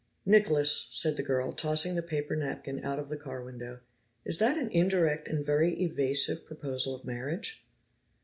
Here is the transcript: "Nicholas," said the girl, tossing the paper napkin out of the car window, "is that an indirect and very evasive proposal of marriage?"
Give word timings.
"Nicholas," 0.25 0.89
said 0.89 1.15
the 1.15 1.21
girl, 1.21 1.53
tossing 1.53 1.93
the 1.93 2.01
paper 2.01 2.35
napkin 2.35 2.83
out 2.83 2.97
of 2.97 3.07
the 3.07 3.15
car 3.15 3.43
window, 3.43 3.81
"is 4.25 4.39
that 4.39 4.57
an 4.57 4.67
indirect 4.69 5.27
and 5.27 5.45
very 5.45 5.79
evasive 5.79 6.43
proposal 6.43 6.95
of 6.95 7.05
marriage?" 7.05 7.67